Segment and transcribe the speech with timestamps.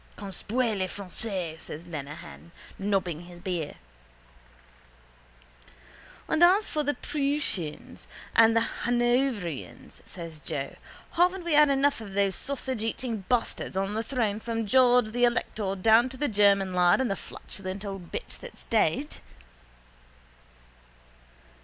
[0.17, 3.75] —Conspuez les Français, says Lenehan, nobbling his beer.
[6.27, 10.75] —And as for the Prooshians and the Hanoverians, says Joe,
[11.11, 15.75] haven't we had enough of those sausageeating bastards on the throne from George the elector
[15.75, 19.17] down to the German lad and the flatulent old bitch that's dead?